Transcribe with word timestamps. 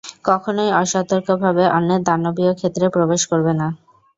কখনই 0.25 0.69
অসতর্কভাবে 0.81 1.63
অন্যের 1.71 2.01
দানবীয় 2.07 2.53
ক্ষেত্রে 2.59 2.85
প্রবেশ 2.95 3.21
করবে 3.31 3.53
না। 3.55 3.67